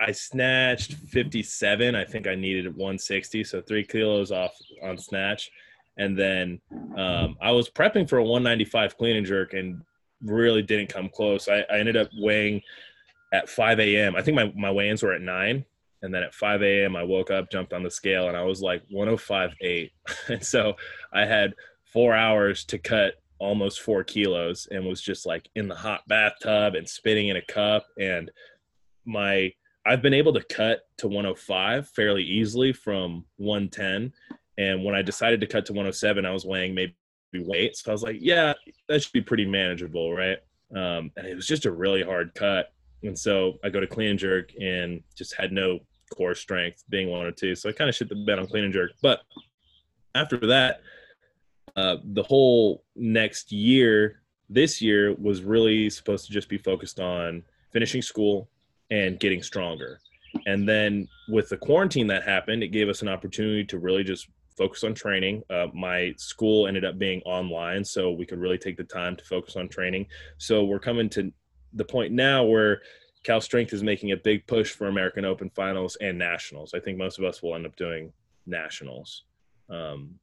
[0.00, 1.94] I snatched 57.
[1.94, 5.50] I think I needed 160, so three kilos off on snatch
[5.96, 6.60] and then
[6.96, 9.82] um, I was prepping for a 195 clean and jerk and
[10.22, 11.48] really didn't come close.
[11.48, 12.62] I, I ended up weighing
[13.32, 14.16] at 5 a.m.
[14.16, 15.64] I think my, my weigh-ins were at 9.
[16.02, 18.60] And then at 5 a.m., I woke up, jumped on the scale, and I was
[18.60, 19.90] like 105.8.
[20.28, 20.74] and so
[21.12, 21.54] I had
[21.92, 26.74] four hours to cut almost four kilos and was just like in the hot bathtub
[26.74, 27.86] and spitting in a cup.
[27.98, 28.30] And
[29.04, 29.52] my
[29.86, 34.12] I've been able to cut to 105 fairly easily from 110
[34.58, 36.94] and when I decided to cut to 107, I was weighing maybe
[37.34, 37.76] weight.
[37.76, 38.54] So I was like, yeah,
[38.88, 40.38] that should be pretty manageable, right?
[40.74, 42.72] Um, and it was just a really hard cut.
[43.02, 45.80] And so I go to clean and jerk and just had no
[46.14, 47.54] core strength being one or two.
[47.54, 48.92] So I kind of shit the bed on clean and jerk.
[49.02, 49.20] But
[50.14, 50.80] after that,
[51.76, 57.42] uh, the whole next year, this year was really supposed to just be focused on
[57.72, 58.48] finishing school
[58.90, 60.00] and getting stronger.
[60.46, 64.28] And then with the quarantine that happened, it gave us an opportunity to really just
[64.56, 65.42] focus on training.
[65.50, 69.24] Uh, my school ended up being online, so we could really take the time to
[69.24, 70.06] focus on training.
[70.38, 71.32] So we're coming to
[71.74, 72.80] the point now where
[73.22, 76.74] Cal Strength is making a big push for American Open finals and nationals.
[76.74, 78.12] I think most of us will end up doing
[78.46, 79.24] nationals.
[79.68, 80.18] Um,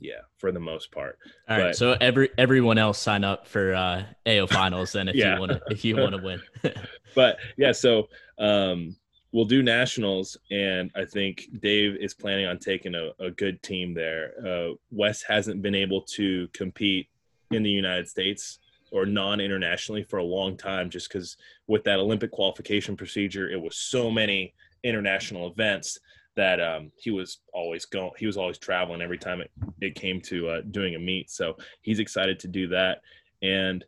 [0.00, 1.18] yeah, for the most part.
[1.48, 5.16] All but, right, so every everyone else sign up for uh, AO finals then if
[5.16, 5.34] yeah.
[5.34, 6.40] you want to if you want to win.
[7.14, 8.96] but yeah, so um,
[9.32, 13.94] we'll do nationals, and I think Dave is planning on taking a, a good team
[13.94, 14.32] there.
[14.44, 17.08] Uh, Wes hasn't been able to compete
[17.50, 18.58] in the United States
[18.90, 21.36] or non-internationally for a long time, just because
[21.66, 25.98] with that Olympic qualification procedure, it was so many international events
[26.36, 30.20] that um, he was always going he was always traveling every time it, it came
[30.20, 31.28] to uh, doing a meet.
[31.30, 33.02] So he's excited to do that.
[33.42, 33.84] And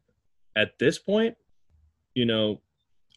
[0.57, 1.37] at this point
[2.15, 2.61] you know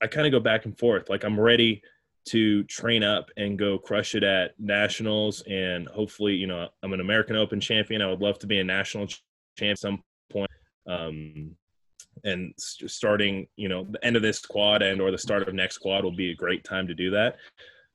[0.02, 1.10] i kind of go back and forth.
[1.10, 1.82] Like i'm ready
[2.26, 7.02] to train up and go crush it at nationals and hopefully you know i'm an
[7.02, 9.08] american open champion i would love to be a national
[9.58, 10.50] champ at some point
[10.88, 11.56] um,
[12.24, 15.80] and starting you know the end of this quad and or the start of next
[15.80, 17.36] quad will be a great time to do that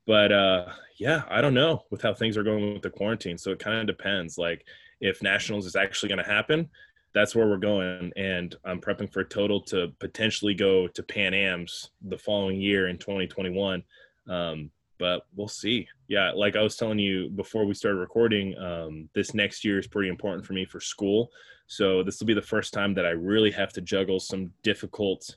[0.08, 0.64] but uh,
[0.98, 3.36] yeah, I don't know with how things are going with the quarantine.
[3.36, 4.38] So it kind of depends.
[4.38, 4.64] Like
[5.02, 6.70] if nationals is actually going to happen,
[7.12, 8.10] that's where we're going.
[8.16, 12.88] And I'm prepping for a total to potentially go to Pan Am's the following year
[12.88, 13.82] in 2021.
[14.28, 15.86] Um, but we'll see.
[16.08, 19.86] Yeah, like I was telling you before we started recording, um, this next year is
[19.86, 21.30] pretty important for me for school.
[21.66, 25.36] So this will be the first time that I really have to juggle some difficult,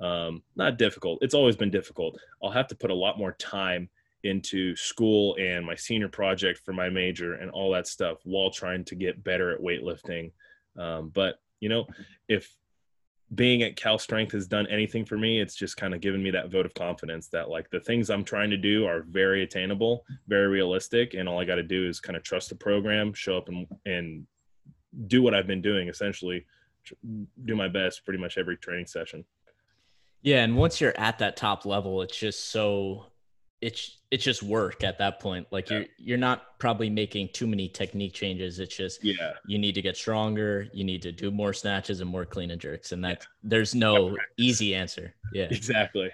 [0.00, 1.18] um, not difficult.
[1.22, 2.18] It's always been difficult.
[2.42, 3.88] I'll have to put a lot more time
[4.22, 8.84] into school and my senior project for my major and all that stuff while trying
[8.84, 10.30] to get better at weightlifting.
[10.78, 11.86] Um, but you know,
[12.28, 12.54] if
[13.34, 16.30] being at Cal Strength has done anything for me, it's just kind of given me
[16.32, 20.04] that vote of confidence that like the things I'm trying to do are very attainable,
[20.26, 23.36] very realistic, and all I got to do is kind of trust the program, show
[23.36, 24.26] up and and
[25.06, 26.44] do what I've been doing essentially,
[27.44, 29.24] do my best pretty much every training session.
[30.22, 33.06] Yeah, and once you're at that top level, it's just so
[33.60, 35.46] it's it's just work at that point.
[35.50, 35.78] Like yeah.
[35.78, 38.58] you're you're not probably making too many technique changes.
[38.58, 40.66] It's just yeah, you need to get stronger.
[40.72, 43.26] You need to do more snatches and more clean and jerks, and that yeah.
[43.42, 45.14] there's no easy answer.
[45.32, 46.10] Yeah, exactly.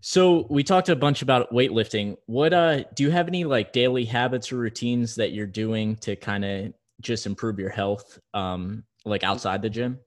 [0.00, 2.16] So we talked a bunch about weightlifting.
[2.26, 6.16] What uh do you have any like daily habits or routines that you're doing to
[6.16, 9.98] kind of just improve your health um like outside the gym?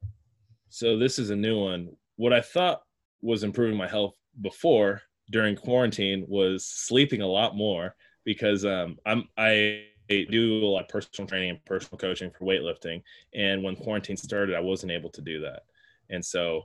[0.70, 1.90] So this is a new one.
[2.18, 2.84] What I thought
[3.22, 9.28] was improving my health before during quarantine was sleeping a lot more because um, I'm
[9.38, 13.02] I do a lot of personal training and personal coaching for weightlifting,
[13.34, 15.64] and when quarantine started, I wasn't able to do that,
[16.10, 16.64] and so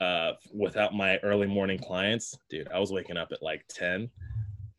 [0.00, 4.08] uh, without my early morning clients, dude, I was waking up at like ten,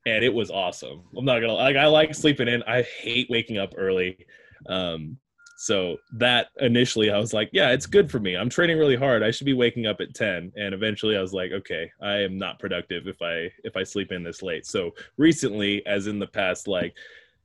[0.05, 1.03] and it was awesome.
[1.15, 2.63] I'm not gonna like I like sleeping in.
[2.63, 4.25] I hate waking up early.
[4.67, 5.17] Um,
[5.62, 8.34] so that initially I was like, yeah, it's good for me.
[8.36, 9.21] I'm training really hard.
[9.21, 10.54] I should be waking up at 10.
[10.56, 14.12] And eventually I was like, okay, I am not productive if I if I sleep
[14.12, 14.65] in this late.
[14.65, 16.95] So recently, as in the past like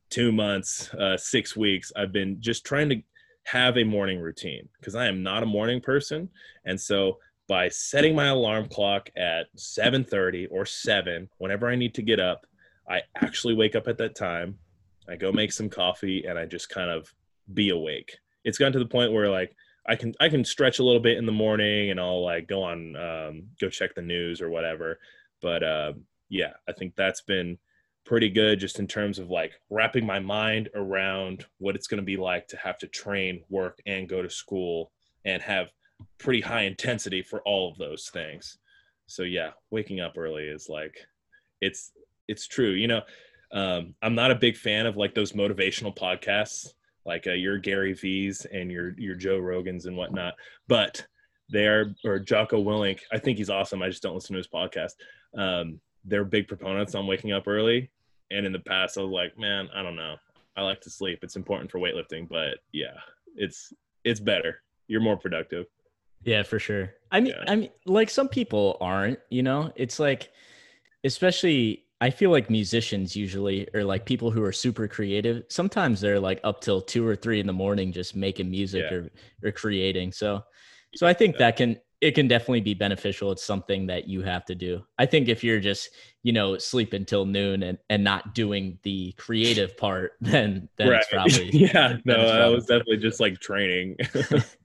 [0.09, 3.03] two months, uh, six weeks, I've been just trying to
[3.45, 6.31] have a morning routine because I am not a morning person.
[6.65, 12.03] And so by setting my alarm clock at 7:30 or 7 whenever I need to
[12.03, 12.47] get up,
[12.89, 14.59] I actually wake up at that time.
[15.07, 17.13] I go make some coffee and I just kind of
[17.53, 18.17] be awake.
[18.45, 19.55] It's gotten to the point where like
[19.87, 22.63] I can I can stretch a little bit in the morning and I'll like go
[22.63, 24.99] on um, go check the news or whatever.
[25.43, 25.93] But uh,
[26.29, 27.59] yeah, I think that's been
[28.05, 32.05] pretty good just in terms of like wrapping my mind around what it's going to
[32.05, 34.93] be like to have to train, work, and go to school
[35.25, 35.73] and have
[36.19, 38.59] pretty high intensity for all of those things.
[39.07, 40.97] So yeah, waking up early is like
[41.61, 41.93] it's
[42.29, 42.71] it's true.
[42.71, 43.03] You know,
[43.53, 46.73] um, I'm not a big fan of like those motivational podcasts
[47.07, 50.35] like uh, your Gary V's and your your Joe Rogans and whatnot.
[50.69, 51.07] But
[51.51, 53.01] they are or Jocko Willink.
[53.13, 53.83] I think he's awesome.
[53.83, 54.93] I just don't listen to his podcast.
[55.39, 57.91] Um, they're big proponents on waking up early.
[58.31, 60.17] And in the past, I was like, man, I don't know.
[60.57, 61.21] I like to sleep.
[61.23, 62.97] It's important for weightlifting, but yeah,
[63.37, 63.73] it's
[64.05, 64.63] it's better.
[64.89, 65.67] You're more productive.
[66.25, 66.95] Yeah, for sure.
[67.13, 67.45] I mean, yeah.
[67.51, 69.21] I mean, like some people aren't.
[69.31, 70.31] You know, it's like,
[71.05, 76.21] especially I feel like musicians usually, or like people who are super creative, sometimes they're
[76.21, 78.97] like up till two or three in the morning just making music yeah.
[78.97, 79.11] or,
[79.45, 80.13] or creating.
[80.13, 80.43] So,
[80.95, 83.33] so I think that can, it can definitely be beneficial.
[83.33, 84.85] It's something that you have to do.
[84.99, 85.89] I think if you're just,
[86.23, 91.01] you know, sleeping till noon and, and not doing the creative part, then, then right.
[91.11, 93.97] it's probably, yeah, no, probably, I was definitely just like training.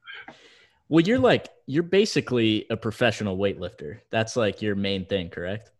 [0.89, 3.99] well, you're like, you're basically a professional weightlifter.
[4.09, 5.71] That's like your main thing, correct?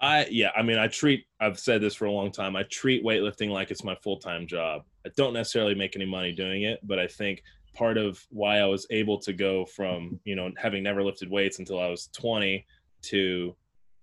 [0.00, 2.54] I yeah, I mean, I treat I've said this for a long time.
[2.54, 4.82] I treat weightlifting like it's my full time job.
[5.04, 7.42] I don't necessarily make any money doing it, but I think
[7.74, 11.58] part of why I was able to go from you know having never lifted weights
[11.58, 12.64] until I was 20
[13.02, 13.56] to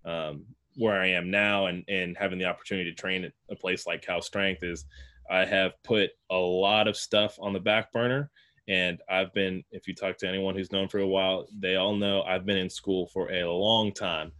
[0.03, 3.87] um, where I am now, and and having the opportunity to train at a place
[3.87, 4.85] like Cal Strength is
[5.29, 8.29] I have put a lot of stuff on the back burner.
[8.67, 11.95] And I've been, if you talk to anyone who's known for a while, they all
[11.95, 14.31] know I've been in school for a long time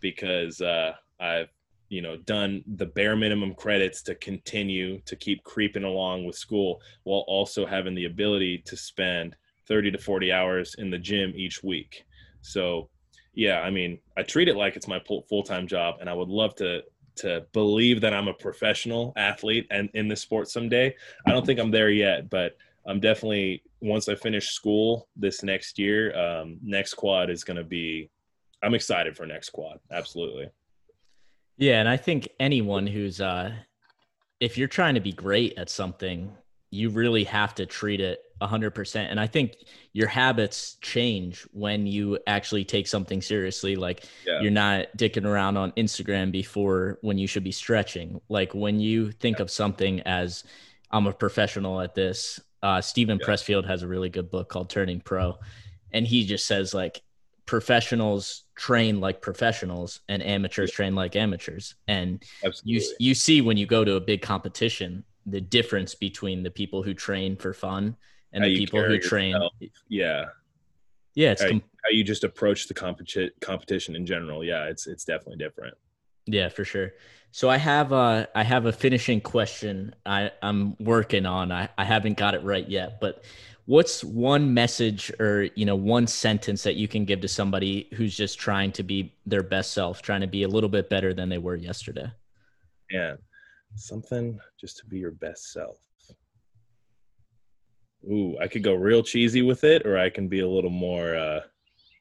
[0.00, 1.48] because uh, I've,
[1.88, 6.80] you know, done the bare minimum credits to continue to keep creeping along with school
[7.04, 9.36] while also having the ability to spend
[9.68, 12.04] 30 to 40 hours in the gym each week.
[12.42, 12.88] So,
[13.34, 16.28] yeah, I mean, I treat it like it's my full time job, and I would
[16.28, 16.82] love to
[17.16, 20.94] to believe that I'm a professional athlete and in this sport someday.
[21.26, 22.56] I don't think I'm there yet, but
[22.86, 26.16] I'm definitely once I finish school this next year.
[26.16, 28.10] Um, next quad is going to be.
[28.62, 29.78] I'm excited for next quad.
[29.92, 30.48] Absolutely.
[31.56, 33.52] Yeah, and I think anyone who's uh,
[34.40, 36.32] if you're trying to be great at something,
[36.70, 39.56] you really have to treat it 100% and i think
[39.92, 44.40] your habits change when you actually take something seriously like yeah.
[44.40, 49.10] you're not dicking around on instagram before when you should be stretching like when you
[49.12, 49.42] think yeah.
[49.42, 50.44] of something as
[50.90, 53.26] i'm a professional at this uh, Steven yeah.
[53.26, 55.38] Pressfield has a really good book called turning pro
[55.92, 57.02] and he just says like
[57.46, 62.72] professionals train like professionals and amateurs train like amateurs and Absolutely.
[62.72, 66.82] you you see when you go to a big competition the difference between the people
[66.82, 67.96] who train for fun
[68.32, 69.32] and how the people who train.
[69.32, 69.52] Yourself.
[69.88, 70.24] Yeah.
[71.14, 74.42] Yeah, it's how, com- how you just approach the competi- competition in general.
[74.42, 75.76] Yeah, it's it's definitely different.
[76.26, 76.92] Yeah, for sure.
[77.30, 81.52] So I have a I have a finishing question I I'm working on.
[81.52, 83.22] I I haven't got it right yet, but
[83.66, 88.16] what's one message or you know one sentence that you can give to somebody who's
[88.16, 91.28] just trying to be their best self, trying to be a little bit better than
[91.28, 92.10] they were yesterday?
[92.90, 93.14] Yeah.
[93.76, 95.78] Something just to be your best self.
[98.04, 101.16] Ooh, I could go real cheesy with it, or I can be a little more.
[101.16, 101.40] uh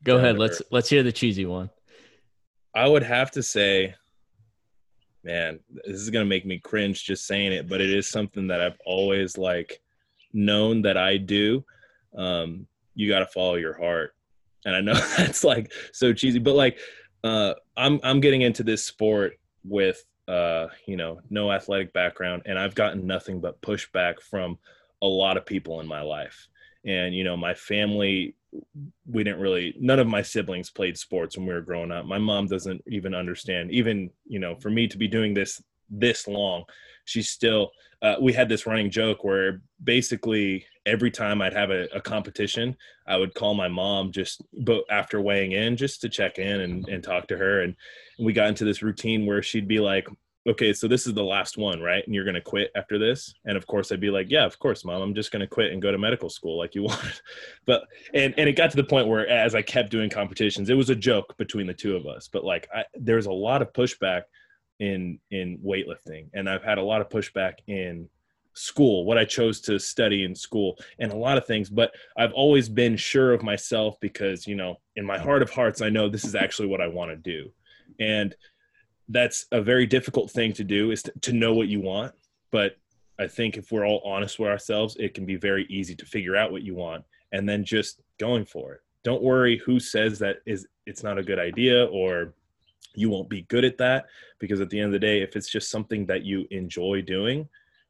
[0.03, 0.37] Go ahead.
[0.37, 1.69] Let's let's hear the cheesy one.
[2.75, 3.95] I would have to say,
[5.23, 8.59] man, this is gonna make me cringe just saying it, but it is something that
[8.59, 9.81] I've always like
[10.33, 11.63] known that I do.
[12.17, 14.13] Um, you got to follow your heart,
[14.65, 16.79] and I know that's like so cheesy, but like,
[17.23, 22.57] uh, I'm I'm getting into this sport with uh, you know, no athletic background, and
[22.57, 24.57] I've gotten nothing but pushback from
[25.01, 26.47] a lot of people in my life.
[26.85, 28.35] And, you know, my family,
[29.05, 32.05] we didn't really, none of my siblings played sports when we were growing up.
[32.05, 36.27] My mom doesn't even understand, even, you know, for me to be doing this this
[36.27, 36.63] long,
[37.05, 41.87] she's still, uh, we had this running joke where basically every time I'd have a,
[41.95, 42.75] a, competition,
[43.07, 46.87] I would call my mom just, but after weighing in, just to check in and,
[46.89, 47.61] and talk to her.
[47.61, 47.75] And
[48.19, 50.07] we got into this routine where she'd be like,
[50.45, 52.03] okay, so this is the last one, right?
[52.05, 53.33] And you're going to quit after this.
[53.45, 55.71] And of course I'd be like, yeah, of course, mom, I'm just going to quit
[55.71, 57.21] and go to medical school like you wanted.
[57.65, 57.83] but,
[58.13, 60.89] and, and it got to the point where as I kept doing competitions, it was
[60.89, 64.23] a joke between the two of us, but like I, there's a lot of pushback
[64.79, 66.27] in, in weightlifting.
[66.33, 68.09] And I've had a lot of pushback in
[68.53, 72.33] school, what I chose to study in school and a lot of things, but I've
[72.33, 76.07] always been sure of myself because, you know, in my heart of hearts, I know
[76.07, 77.51] this is actually what I want to do.
[77.99, 78.35] And
[79.09, 82.13] that's a very difficult thing to do is to, to know what you want
[82.51, 82.77] but
[83.19, 86.35] i think if we're all honest with ourselves it can be very easy to figure
[86.35, 90.37] out what you want and then just going for it don't worry who says that
[90.45, 92.33] is it's not a good idea or
[92.95, 94.05] you won't be good at that
[94.39, 97.47] because at the end of the day if it's just something that you enjoy doing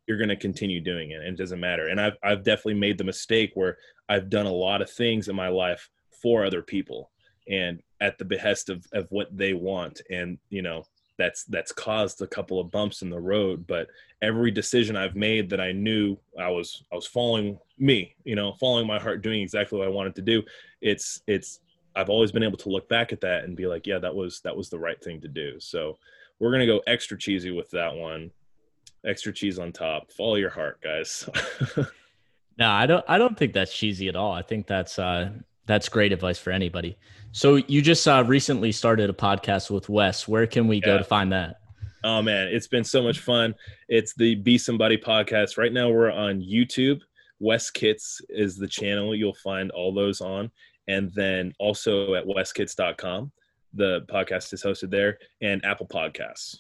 [0.07, 1.87] you're going to continue doing it and it doesn't matter.
[1.87, 3.77] And I've, I've definitely made the mistake where
[4.09, 5.89] i've done a lot of things in my life
[6.21, 7.09] for other people
[7.47, 10.01] and at the behest of, of what they want.
[10.09, 10.85] And you know
[11.17, 13.87] that's that's caused a couple of bumps in the road but
[14.23, 18.53] every decision i've made that i knew i was i was following me you know
[18.59, 20.41] following my heart doing exactly what i wanted to do
[20.81, 21.59] it's it's
[21.95, 24.41] i've always been able to look back at that and be like yeah that was
[24.41, 25.97] that was the right thing to do so
[26.39, 28.31] we're going to go extra cheesy with that one
[29.05, 31.29] extra cheese on top follow your heart guys
[32.57, 35.29] no i don't i don't think that's cheesy at all i think that's uh
[35.65, 36.97] that's great advice for anybody.
[37.31, 40.27] So you just uh, recently started a podcast with Wes.
[40.27, 40.85] Where can we yeah.
[40.85, 41.57] go to find that?
[42.03, 43.55] Oh man, it's been so much fun.
[43.87, 45.57] It's the Be Somebody podcast.
[45.57, 46.99] Right now we're on YouTube.
[47.39, 49.15] Wes Kitts is the channel.
[49.15, 50.51] You'll find all those on.
[50.87, 53.31] And then also at weskitts.com.
[53.73, 56.59] The podcast is hosted there and Apple Podcasts.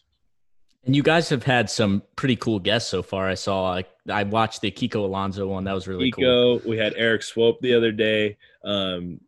[0.85, 3.29] And you guys have had some pretty cool guests so far.
[3.29, 5.63] I saw, I, I watched the Kiko Alonso one.
[5.63, 6.69] That was really Kiko, cool.
[6.69, 8.37] We had Eric Swope the other day.
[8.65, 9.21] Um,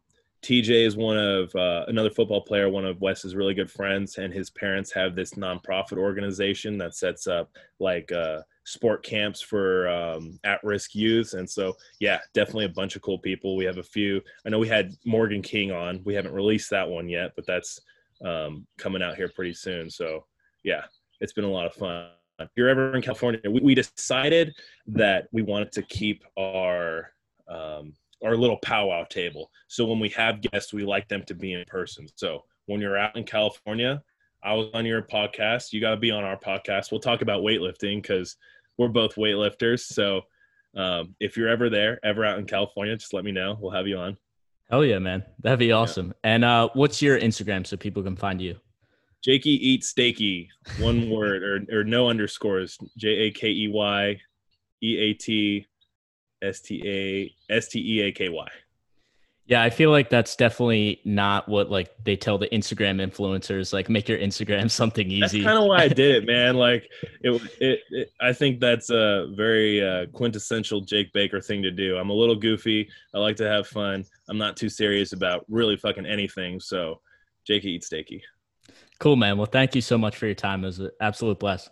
[0.45, 4.31] TJ is one of uh, another football player, one of Wes's really good friends, and
[4.31, 10.39] his parents have this nonprofit organization that sets up like uh, sport camps for um,
[10.43, 11.33] at-risk youth.
[11.33, 13.55] And so, yeah, definitely a bunch of cool people.
[13.55, 14.21] We have a few.
[14.45, 16.01] I know we had Morgan King on.
[16.03, 17.79] We haven't released that one yet, but that's
[18.23, 19.89] um, coming out here pretty soon.
[19.89, 20.25] So,
[20.63, 20.83] yeah,
[21.21, 22.09] it's been a lot of fun.
[22.39, 24.53] If you're ever in California, we, we decided
[24.87, 27.11] that we wanted to keep our
[27.47, 27.93] um,
[28.23, 29.51] our little powwow table.
[29.67, 32.07] So when we have guests, we like them to be in person.
[32.15, 34.01] So when you're out in California,
[34.43, 35.73] I was on your podcast.
[35.73, 36.91] You got to be on our podcast.
[36.91, 38.37] We'll talk about weightlifting because
[38.77, 39.81] we're both weightlifters.
[39.81, 40.21] So
[40.75, 43.57] um, if you're ever there, ever out in California, just let me know.
[43.59, 44.17] We'll have you on.
[44.69, 45.23] Hell yeah, man.
[45.41, 46.07] That'd be awesome.
[46.07, 46.33] Yeah.
[46.33, 48.55] And uh, what's your Instagram so people can find you?
[49.23, 50.49] Jakey eat steaky,
[50.79, 52.77] one word or, or no underscores.
[52.97, 54.21] J A K E Y
[54.83, 55.65] E A T
[56.41, 58.47] S T A S T E A K Y.
[59.47, 63.73] Yeah, I feel like that's definitely not what like they tell the Instagram influencers.
[63.73, 65.41] Like, make your Instagram something easy.
[65.41, 66.55] That's kind of why I did it, man.
[66.55, 66.89] Like,
[67.21, 71.95] it, it, it, I think that's a very uh, quintessential Jake Baker thing to do.
[71.97, 72.89] I'm a little goofy.
[73.13, 74.03] I like to have fun.
[74.29, 76.59] I'm not too serious about really fucking anything.
[76.59, 77.01] So,
[77.45, 78.21] Jake eats steaky.
[78.99, 79.37] Cool, man.
[79.37, 80.63] Well, thank you so much for your time.
[80.63, 81.69] It was an absolute bless.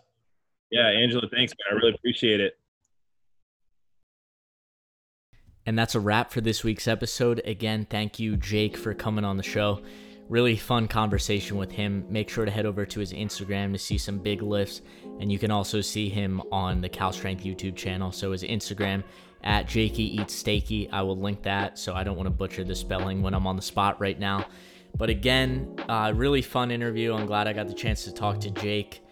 [0.70, 1.76] Yeah, Angela, thanks, man.
[1.76, 2.56] I really appreciate it.
[5.66, 7.40] And that's a wrap for this week's episode.
[7.44, 9.82] Again, thank you, Jake, for coming on the show.
[10.28, 12.04] Really fun conversation with him.
[12.08, 14.82] Make sure to head over to his Instagram to see some big lifts.
[15.20, 18.12] And you can also see him on the Cal Strength YouTube channel.
[18.12, 19.04] So his Instagram
[19.42, 20.88] at Jakey Eats Steaky.
[20.90, 23.56] I will link that so I don't want to butcher the spelling when I'm on
[23.56, 24.46] the spot right now.
[24.96, 27.14] But again, uh, really fun interview.
[27.14, 29.03] I'm glad I got the chance to talk to Jake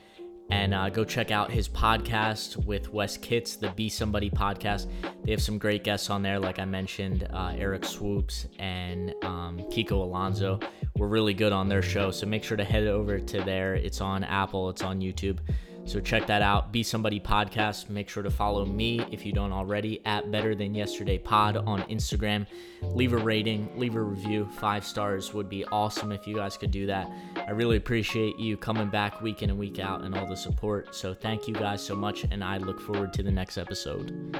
[0.51, 4.91] and uh, go check out his podcast with Wes Kitts, the Be Somebody podcast.
[5.25, 9.59] They have some great guests on there, like I mentioned, uh, Eric Swoops and um,
[9.71, 10.61] Kiko Alonso.
[10.97, 13.75] We're really good on their show, so make sure to head over to there.
[13.75, 15.39] It's on Apple, it's on YouTube.
[15.85, 16.73] So check that out.
[16.73, 17.91] Be Somebody Podcast.
[17.91, 21.83] Make sure to follow me if you don't already at Better Than Yesterday Pod on
[21.83, 22.47] Instagram.
[22.83, 24.49] Leave a rating, leave a review.
[24.59, 27.11] Five stars would be awesome if you guys could do that.
[27.37, 30.95] I really appreciate you coming back week in and week out and all the support.
[30.95, 34.37] So thank you guys so much, and I look forward to the next episode.